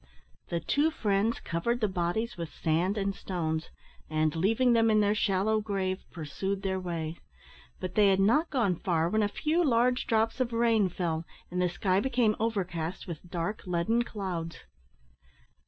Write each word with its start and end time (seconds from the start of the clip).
The 0.49 0.59
two 0.59 0.89
friends 0.89 1.39
covered 1.41 1.79
the 1.79 1.87
bodies 1.87 2.35
with 2.35 2.49
sand 2.51 2.97
and 2.97 3.13
stones, 3.13 3.69
and, 4.09 4.35
leaving 4.35 4.73
them 4.73 4.89
in 4.89 4.99
their 4.99 5.13
shallow 5.13 5.61
grave, 5.61 6.03
pursued 6.09 6.63
their 6.63 6.79
way; 6.79 7.17
but 7.79 7.93
they 7.93 8.07
had 8.09 8.19
not 8.19 8.49
gone 8.49 8.77
far 8.77 9.09
when 9.09 9.21
a 9.21 9.27
few 9.27 9.63
large 9.63 10.07
drops 10.07 10.39
of 10.39 10.53
rain 10.53 10.89
fell, 10.89 11.23
and 11.51 11.61
the 11.61 11.69
sky 11.69 11.99
became 11.99 12.35
overcast 12.39 13.05
with 13.05 13.29
dark 13.29 13.61
leaden 13.67 14.01
clouds. 14.03 14.61